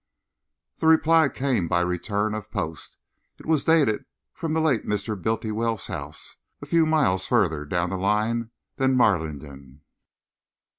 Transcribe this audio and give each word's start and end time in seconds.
The 0.79 0.87
reply 0.87 1.29
came 1.29 1.67
by 1.67 1.81
return 1.81 2.33
of 2.33 2.49
post. 2.49 2.97
It 3.37 3.45
was 3.45 3.65
dated 3.65 4.05
from 4.33 4.53
the 4.53 4.59
late 4.59 4.83
Mr. 4.83 5.15
Bultiwell's 5.15 5.85
house, 5.85 6.37
a 6.59 6.65
few 6.65 6.87
miles 6.87 7.27
farther 7.27 7.65
down 7.65 7.91
the 7.91 7.97
line 7.97 8.49
than 8.77 8.95
Marlingden. 8.97 9.81